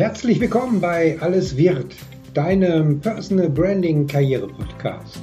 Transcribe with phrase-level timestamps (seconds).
[0.00, 1.94] Herzlich willkommen bei Alles wird,
[2.32, 5.20] deinem Personal Branding Karriere Podcast.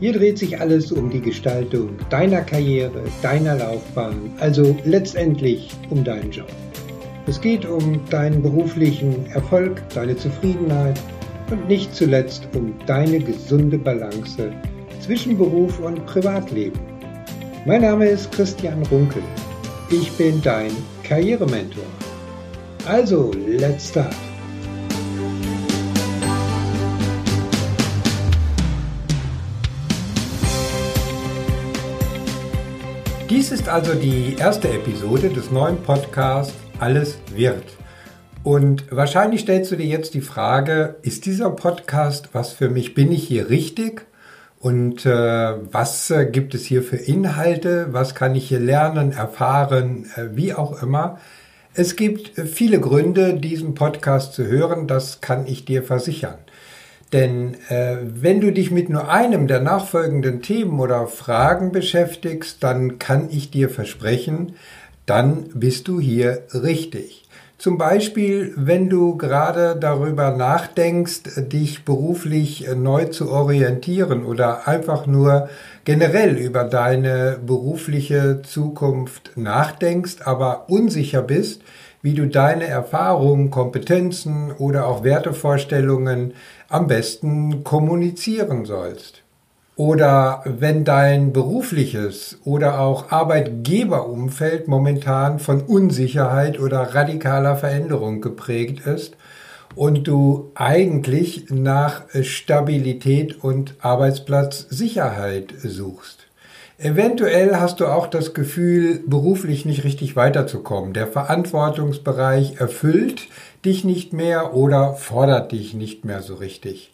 [0.00, 6.30] Hier dreht sich alles um die Gestaltung deiner Karriere, deiner Laufbahn, also letztendlich um deinen
[6.30, 6.48] Job.
[7.26, 10.98] Es geht um deinen beruflichen Erfolg, deine Zufriedenheit
[11.50, 14.50] und nicht zuletzt um deine gesunde Balance
[15.00, 16.80] zwischen Beruf und Privatleben.
[17.66, 19.22] Mein Name ist Christian Runkel.
[19.90, 20.72] Ich bin dein
[21.02, 21.84] Karrierementor.
[22.86, 24.14] Also, let's start.
[33.30, 37.64] Dies ist also die erste Episode des neuen Podcasts Alles wird.
[38.42, 42.92] Und wahrscheinlich stellst du dir jetzt die Frage, ist dieser Podcast was für mich?
[42.92, 44.06] Bin ich hier richtig?
[44.60, 47.88] Und äh, was äh, gibt es hier für Inhalte?
[47.92, 51.18] Was kann ich hier lernen, erfahren, äh, wie auch immer?
[51.76, 56.38] Es gibt viele Gründe, diesen Podcast zu hören, das kann ich dir versichern.
[57.12, 63.00] Denn äh, wenn du dich mit nur einem der nachfolgenden Themen oder Fragen beschäftigst, dann
[63.00, 64.54] kann ich dir versprechen,
[65.04, 67.23] dann bist du hier richtig.
[67.64, 75.48] Zum Beispiel, wenn du gerade darüber nachdenkst, dich beruflich neu zu orientieren oder einfach nur
[75.86, 81.62] generell über deine berufliche Zukunft nachdenkst, aber unsicher bist,
[82.02, 86.34] wie du deine Erfahrungen, Kompetenzen oder auch Wertevorstellungen
[86.68, 89.23] am besten kommunizieren sollst.
[89.76, 99.16] Oder wenn dein berufliches oder auch Arbeitgeberumfeld momentan von Unsicherheit oder radikaler Veränderung geprägt ist
[99.74, 106.28] und du eigentlich nach Stabilität und Arbeitsplatzsicherheit suchst.
[106.78, 110.92] Eventuell hast du auch das Gefühl, beruflich nicht richtig weiterzukommen.
[110.92, 113.28] Der Verantwortungsbereich erfüllt
[113.64, 116.92] dich nicht mehr oder fordert dich nicht mehr so richtig.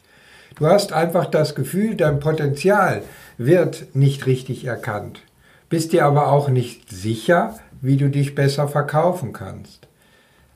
[0.56, 3.02] Du hast einfach das Gefühl, dein Potenzial
[3.38, 5.22] wird nicht richtig erkannt,
[5.68, 9.86] bist dir aber auch nicht sicher, wie du dich besser verkaufen kannst.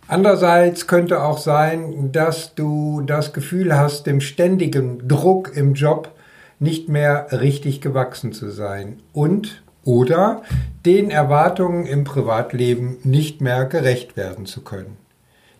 [0.06, 6.10] Andererseits könnte auch sein, dass du das Gefühl hast, dem ständigen Druck im Job
[6.58, 10.42] nicht mehr richtig gewachsen zu sein und oder
[10.84, 14.96] den Erwartungen im Privatleben nicht mehr gerecht werden zu können.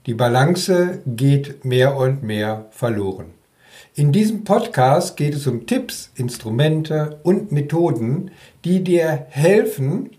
[0.06, 3.32] Die Balance geht mehr und mehr verloren.
[3.96, 8.32] In diesem Podcast geht es um Tipps, Instrumente und Methoden,
[8.64, 10.10] die dir helfen,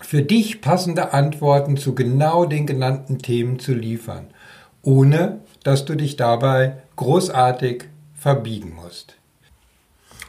[0.00, 4.28] für dich passende Antworten zu genau den genannten Themen zu liefern,
[4.80, 7.84] ohne dass du dich dabei großartig
[8.14, 9.16] verbiegen musst.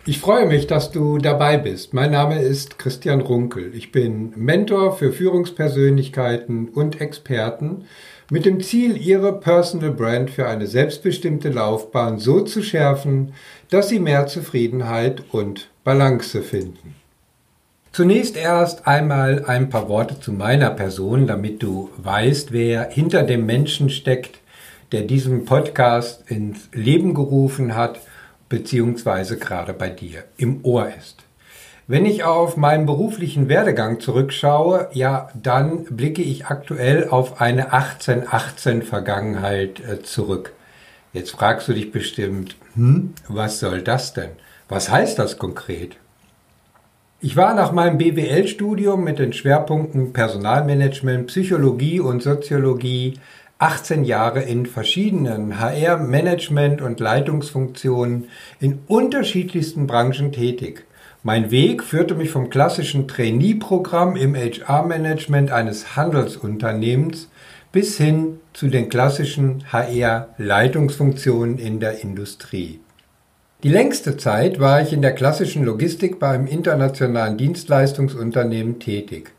[0.05, 1.93] Ich freue mich, dass du dabei bist.
[1.93, 3.73] Mein Name ist Christian Runkel.
[3.73, 7.85] Ich bin Mentor für Führungspersönlichkeiten und Experten
[8.29, 13.33] mit dem Ziel, ihre Personal Brand für eine selbstbestimmte Laufbahn so zu schärfen,
[13.69, 16.95] dass sie mehr Zufriedenheit und Balance finden.
[17.91, 23.45] Zunächst erst einmal ein paar Worte zu meiner Person, damit du weißt, wer hinter dem
[23.45, 24.39] Menschen steckt,
[24.91, 27.99] der diesen Podcast ins Leben gerufen hat,
[28.49, 31.24] beziehungsweise gerade bei dir im Ohr ist.
[31.87, 38.81] Wenn ich auf meinen beruflichen Werdegang zurückschaue, ja, dann blicke ich aktuell auf eine 1818
[38.81, 40.53] Vergangenheit äh, zurück.
[41.13, 44.31] Jetzt fragst du dich bestimmt, hm, was soll das denn?
[44.67, 45.97] Was heißt das konkret?
[47.21, 53.19] Ich war nach meinem BWL-Studium mit den Schwerpunkten Personalmanagement, Psychologie und Soziologie
[53.59, 58.29] 18 Jahre in verschiedenen HR-Management- und Leitungsfunktionen
[58.59, 60.85] in unterschiedlichsten Branchen tätig.
[61.27, 67.31] Mein Weg führte mich vom klassischen Trainee-Programm im HR-Management eines Handelsunternehmens
[67.71, 72.79] bis hin zu den klassischen HR-Leitungsfunktionen in der Industrie.
[73.63, 79.31] Die längste Zeit war ich in der klassischen Logistik beim internationalen Dienstleistungsunternehmen tätig.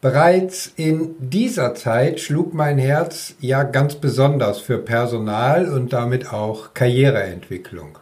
[0.00, 6.74] Bereits in dieser Zeit schlug mein Herz ja ganz besonders für Personal und damit auch
[6.74, 8.00] Karriereentwicklung.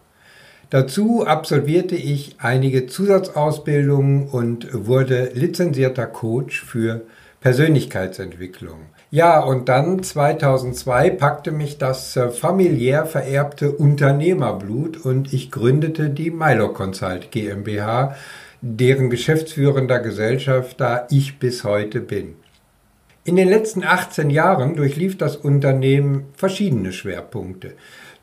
[0.70, 7.02] Dazu absolvierte ich einige Zusatzausbildungen und wurde lizenzierter Coach für
[7.40, 8.80] Persönlichkeitsentwicklung.
[9.10, 16.30] Ja, und dann 2002 packte mich das äh, familiär vererbte Unternehmerblut und ich gründete die
[16.30, 18.16] Milo Consult GmbH,
[18.60, 22.34] deren geschäftsführender Gesellschafter ich bis heute bin.
[23.24, 27.74] In den letzten 18 Jahren durchlief das Unternehmen verschiedene Schwerpunkte.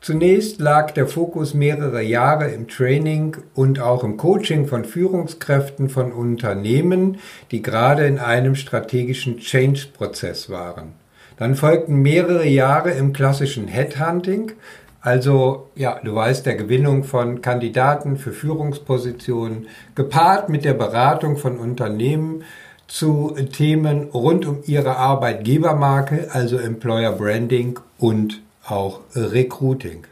[0.06, 6.12] Zunächst lag der Fokus mehrere Jahre im Training und auch im Coaching von Führungskräften von
[6.12, 7.18] Unternehmen,
[7.50, 10.92] die gerade in einem strategischen Change-Prozess waren.
[11.38, 14.52] Dann folgten mehrere Jahre im klassischen Headhunting,
[15.00, 19.66] also ja, du weißt, der Gewinnung von Kandidaten für Führungspositionen,
[19.96, 22.44] gepaart mit der Beratung von Unternehmen
[22.86, 30.06] zu Themen rund um ihre Arbeitgebermarke, also Employer Branding und auch Recruiting.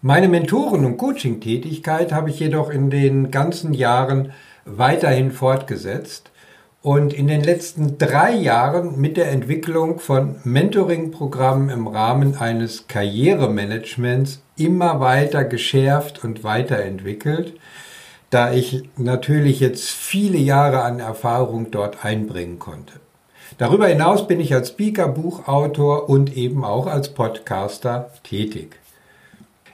[0.00, 4.32] Meine Mentoren- und Coaching-Tätigkeit habe ich jedoch in den ganzen Jahren
[4.64, 6.30] weiterhin fortgesetzt
[6.82, 14.42] und in den letzten drei Jahren mit der Entwicklung von Mentoring-Programmen im Rahmen eines Karrieremanagements
[14.56, 17.54] immer weiter geschärft und weiterentwickelt,
[18.30, 23.01] da ich natürlich jetzt viele Jahre an Erfahrung dort einbringen konnte.
[23.62, 28.80] Darüber hinaus bin ich als Speaker, Buchautor und eben auch als Podcaster tätig.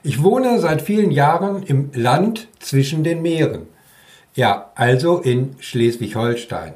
[0.03, 3.63] Ich wohne seit vielen Jahren im Land zwischen den Meeren.
[4.35, 6.75] Ja, also in Schleswig-Holstein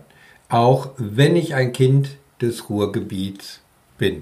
[0.53, 3.61] auch wenn ich ein Kind des Ruhrgebiets
[3.97, 4.21] bin.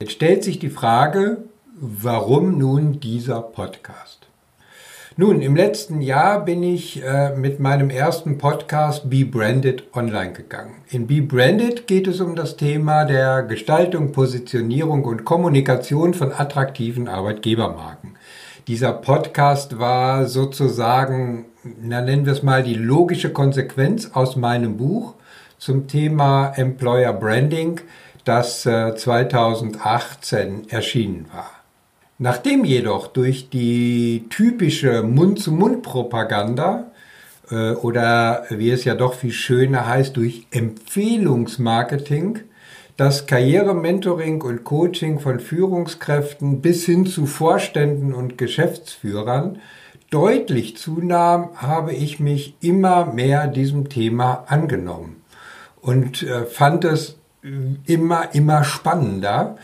[0.00, 1.44] Jetzt stellt sich die Frage,
[1.76, 4.26] warum nun dieser Podcast?
[5.18, 10.76] Nun, im letzten Jahr bin ich äh, mit meinem ersten Podcast Be Branded online gegangen.
[10.88, 17.08] In Be Branded geht es um das Thema der Gestaltung, Positionierung und Kommunikation von attraktiven
[17.08, 18.16] Arbeitgebermarken.
[18.68, 25.12] Dieser Podcast war sozusagen, na nennen wir es mal, die logische Konsequenz aus meinem Buch
[25.58, 27.82] zum Thema Employer Branding,
[28.24, 31.61] das 2018 äh, erschienen war.
[32.22, 36.92] Nachdem jedoch durch die typische Mund-zu-Mund-Propaganda
[37.50, 42.38] äh, oder wie es ja doch viel schöner heißt, durch Empfehlungsmarketing
[42.96, 49.58] das Karrierementoring und Coaching von Führungskräften bis hin zu Vorständen und Geschäftsführern
[50.10, 55.24] deutlich zunahm, habe ich mich immer mehr diesem Thema angenommen
[55.80, 57.16] und äh, fand es
[57.86, 59.56] immer, immer spannender.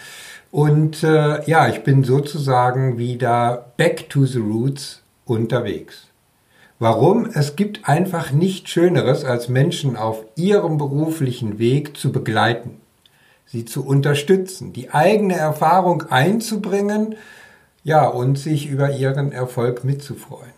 [0.51, 6.07] Und äh, ja, ich bin sozusagen wieder back to the roots unterwegs.
[6.79, 7.29] Warum?
[7.33, 12.81] Es gibt einfach nichts Schöneres, als Menschen auf ihrem beruflichen Weg zu begleiten
[13.51, 17.17] sie zu unterstützen, die eigene Erfahrung einzubringen,
[17.83, 20.53] ja, und sich über ihren Erfolg mitzufreuen.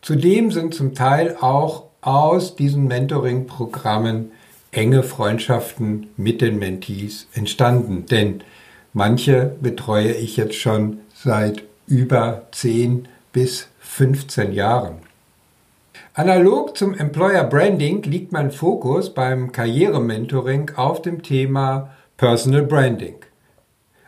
[0.00, 4.32] Zudem sind zum Teil auch aus diesen Mentoring-Programmen
[4.70, 8.42] enge Freundschaften mit den Mentees entstanden, denn
[8.94, 14.96] manche betreue ich jetzt schon seit über 10 bis 15 Jahren.
[16.14, 23.16] Analog zum Employer Branding liegt mein Fokus beim Karrierementoring auf dem Thema Personal Branding.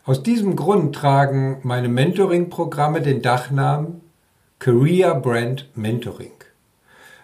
[0.05, 4.03] Aus diesem Grund tragen meine Mentoring-Programme den Dachnamen
[4.61, 6.31] Career Brand Mentoring.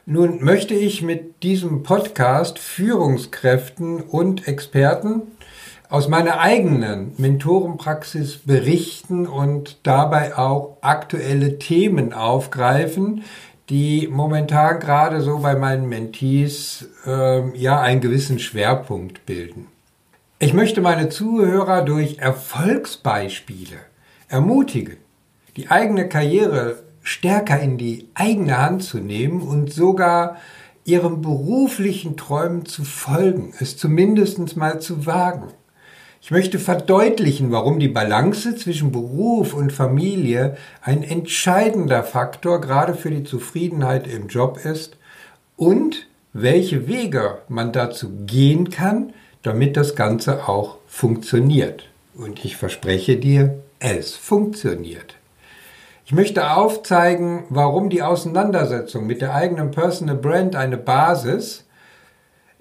[0.05, 5.23] Nun möchte ich mit diesem Podcast Führungskräften und Experten
[5.93, 13.25] aus meiner eigenen Mentorenpraxis berichten und dabei auch aktuelle Themen aufgreifen,
[13.69, 19.67] die momentan gerade so bei meinen Mentees äh, ja einen gewissen Schwerpunkt bilden.
[20.39, 23.77] Ich möchte meine Zuhörer durch Erfolgsbeispiele
[24.29, 24.97] ermutigen,
[25.59, 30.39] die eigene Karriere stärker in die eigene Hand zu nehmen und sogar
[30.87, 35.49] ihren beruflichen Träumen zu folgen, es zumindest mal zu wagen.
[36.25, 43.11] Ich möchte verdeutlichen, warum die Balance zwischen Beruf und Familie ein entscheidender Faktor gerade für
[43.11, 44.97] die Zufriedenheit im Job ist
[45.57, 49.13] und welche Wege man dazu gehen kann,
[49.43, 51.89] damit das Ganze auch funktioniert.
[52.15, 55.17] Und ich verspreche dir, es funktioniert.
[56.07, 61.65] Ich möchte aufzeigen, warum die Auseinandersetzung mit der eigenen Personal Brand eine Basis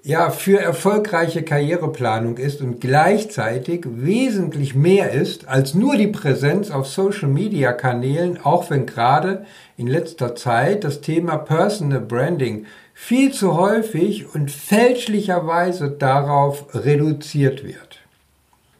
[0.04, 6.88] ja, für erfolgreiche Karriereplanung ist und gleichzeitig wesentlich mehr ist als nur die Präsenz auf
[6.88, 13.56] Social Media Kanälen, auch wenn gerade in letzter Zeit das Thema Personal Branding viel zu
[13.56, 18.00] häufig und fälschlicherweise darauf reduziert wird.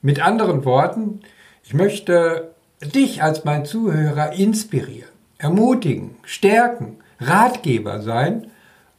[0.02, 1.20] Mit anderen Worten,
[1.62, 2.50] ich möchte
[2.80, 8.48] dich als mein Zuhörer inspirieren, ermutigen, stärken, Ratgeber sein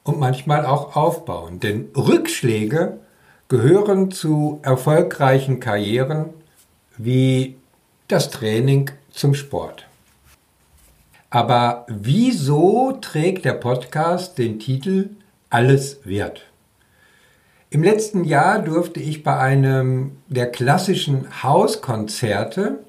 [0.04, 1.60] und manchmal auch aufbauen.
[1.60, 3.00] Denn Rückschläge
[3.48, 6.30] gehören zu erfolgreichen Karrieren
[6.98, 7.58] wie
[8.08, 9.88] das Training zum Sport.
[11.30, 15.10] Aber wieso trägt der Podcast den Titel
[15.50, 16.46] Alles wert?
[17.72, 22.84] Im letzten Jahr durfte ich bei einem der klassischen Hauskonzerte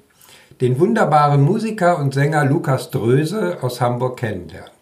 [0.61, 4.74] den wunderbaren Musiker und Sänger Lukas Dröse aus Hamburg kennenlernen.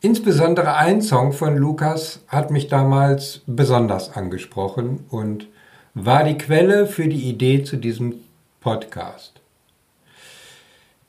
[0.00, 5.48] Insbesondere ein Song von Lukas hat mich damals besonders angesprochen und
[5.94, 8.14] war die Quelle für die Idee zu diesem
[8.60, 9.40] Podcast.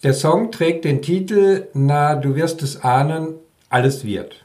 [0.02, 3.36] Der Song trägt den Titel Na, du wirst es ahnen,
[3.70, 4.44] alles wird.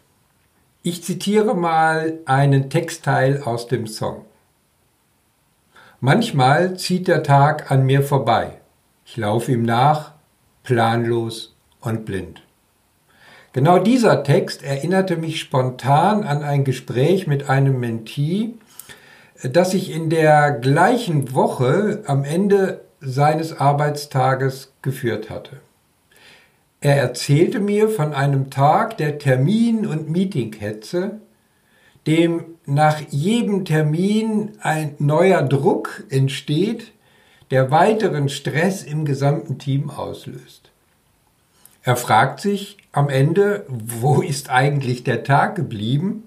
[0.82, 4.26] Ich zitiere mal einen Textteil aus dem Song.
[6.00, 8.58] Manchmal zieht der Tag an mir vorbei.
[9.06, 10.12] Ich laufe ihm nach,
[10.64, 12.42] planlos und blind.
[13.54, 18.54] Genau dieser Text erinnerte mich spontan an ein Gespräch mit einem Mentee,
[19.44, 25.61] das ich in der gleichen Woche am Ende seines Arbeitstages geführt hatte.
[26.80, 31.20] Er erzählte mir von einem Tag der Termin- und Meetinghetze,
[32.08, 36.90] dem nach jedem Termin ein neuer Druck entsteht,
[37.52, 40.73] der weiteren Stress im gesamten Team auslöst.
[41.84, 46.24] Er fragt sich am Ende, wo ist eigentlich der Tag geblieben?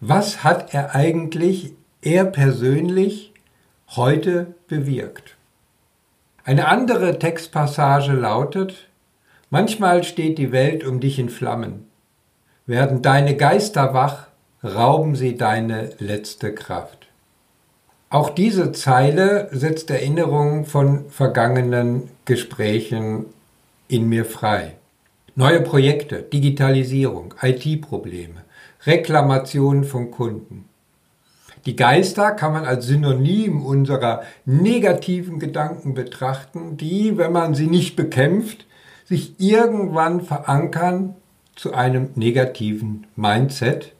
[0.00, 3.32] Was hat er eigentlich, er persönlich,
[3.96, 5.36] heute bewirkt?
[6.44, 8.88] Eine andere Textpassage lautet,
[9.54, 11.86] Manchmal steht die Welt um dich in Flammen.
[12.66, 14.26] Werden deine Geister wach,
[14.64, 17.06] rauben sie deine letzte Kraft.
[18.10, 23.26] Auch diese Zeile setzt Erinnerungen von vergangenen Gesprächen
[23.88, 24.76] in mir frei.
[25.34, 28.44] Neue Projekte, Digitalisierung, IT-Probleme,
[28.86, 30.66] Reklamationen von Kunden.
[31.66, 37.96] Die Geister kann man als Synonym unserer negativen Gedanken betrachten, die, wenn man sie nicht
[37.96, 38.66] bekämpft,
[39.06, 41.16] sich irgendwann verankern
[41.56, 43.94] zu einem negativen Mindset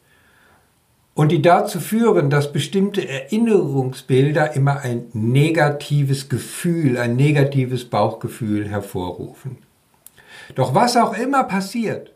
[1.15, 9.59] und die dazu führen, dass bestimmte Erinnerungsbilder immer ein negatives Gefühl, ein negatives Bauchgefühl hervorrufen.
[10.55, 12.13] Doch was auch immer passiert,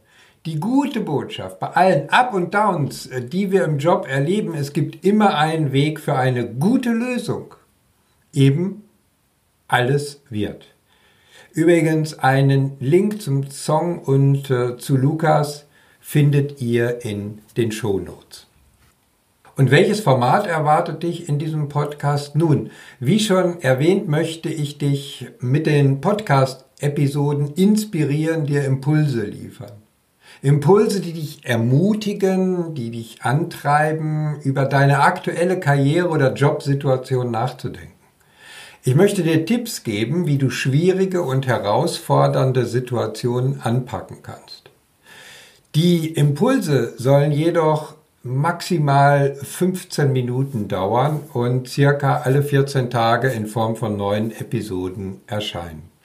[0.47, 4.73] die gute Botschaft bei allen Up und Downs, äh, die wir im Job erleben, es
[4.73, 7.55] gibt immer einen Weg für eine gute Lösung.
[8.33, 8.85] Eben
[9.67, 10.67] alles wird.
[11.53, 15.67] Übrigens einen Link zum Song und äh, zu Lukas
[16.01, 18.47] findet ihr in den Show Notes.
[19.57, 22.37] Und welches Format erwartet dich in diesem Podcast?
[22.37, 22.71] Nun,
[23.01, 26.01] wie schon erwähnt, möchte ich dich mit den
[26.79, 29.73] Podcast-Episoden inspirieren, dir Impulse liefern.
[30.43, 37.95] Impulse, die dich ermutigen, die dich antreiben, über deine aktuelle Karriere oder Jobsituation nachzudenken.
[38.85, 44.71] Ich möchte dir Tipps geben, wie du schwierige und herausfordernde Situationen anpacken kannst.
[45.75, 53.75] Die Impulse sollen jedoch maximal 15 Minuten dauern und circa alle 14 Tage in Form
[53.75, 55.98] von neuen Episoden erscheinen.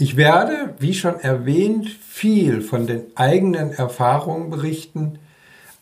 [0.00, 5.18] Ich werde, wie schon erwähnt, viel von den eigenen Erfahrungen berichten,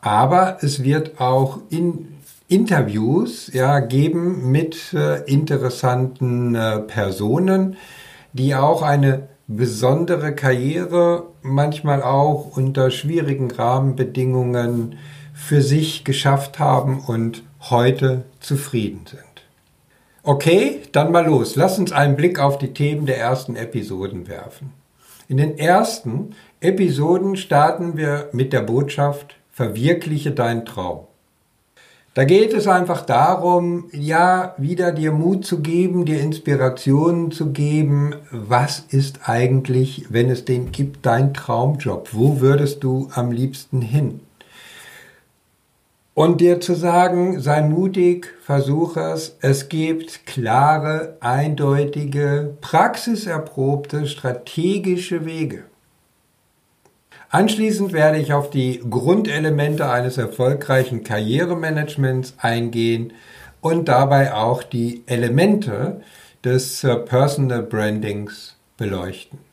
[0.01, 2.15] aber es wird auch in
[2.49, 7.77] Interviews ja, geben mit äh, interessanten äh, Personen,
[8.33, 14.97] die auch eine besondere Karriere, manchmal auch unter schwierigen Rahmenbedingungen
[15.35, 19.26] für sich geschafft haben und heute zufrieden sind.
[20.29, 21.55] Okay, dann mal los.
[21.55, 24.73] Lass uns einen Blick auf die Themen der ersten Episoden werfen.
[25.29, 31.07] In den ersten Episoden starten wir mit der Botschaft, verwirkliche deinen Traum.
[32.15, 38.17] Da geht es einfach darum, ja, wieder dir Mut zu geben, dir Inspirationen zu geben.
[38.33, 42.09] Was ist eigentlich, wenn es den gibt, dein Traumjob?
[42.11, 44.23] Wo würdest du am liebsten hin?
[46.17, 49.37] Und dir zu sagen, sei mutig, versuch es.
[49.43, 55.65] Es gibt klare, eindeutige, praxiserprobte, strategische Wege.
[57.29, 63.13] Anschließend werde ich auf die Grundelemente eines erfolgreichen Karrieremanagements eingehen
[63.61, 66.01] und dabei auch die Elemente
[66.43, 69.46] des äh, Personal Brandings beleuchten.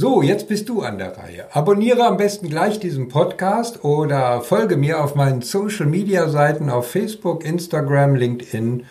[0.00, 1.46] So, jetzt bist du an der Reihe.
[1.50, 6.88] Abonniere am besten gleich diesen Podcast oder folge mir auf meinen Social Media Seiten auf
[6.88, 8.84] Facebook, Instagram, LinkedIn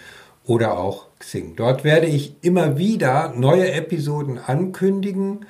[0.45, 1.55] oder auch Xing.
[1.55, 5.45] Dort werde ich immer wieder neue Episoden ankündigen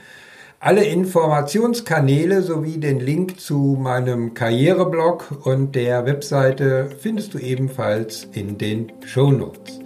[0.60, 8.58] alle Informationskanäle sowie den Link zu meinem Karriereblog und der Webseite findest du ebenfalls in
[8.58, 9.80] den Show Notes.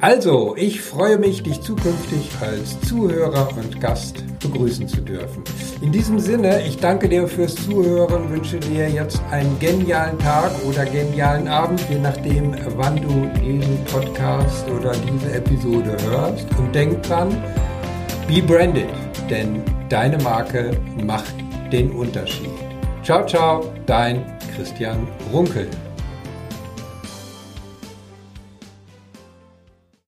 [0.00, 5.42] Also, ich freue mich, dich zukünftig als Zuhörer und Gast begrüßen zu dürfen.
[5.80, 10.84] In diesem Sinne, ich danke dir fürs Zuhören, wünsche dir jetzt einen genialen Tag oder
[10.84, 16.46] genialen Abend, je nachdem, wann du diesen Podcast oder diese Episode hörst.
[16.58, 17.30] Und denk dran,
[18.28, 18.88] be branded,
[19.28, 21.34] denn Deine Marke macht
[21.72, 22.50] den Unterschied.
[23.02, 24.22] Ciao, ciao, dein
[24.54, 25.66] Christian Runkel.